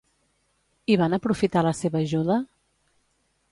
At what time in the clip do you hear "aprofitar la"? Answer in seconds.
1.17-1.75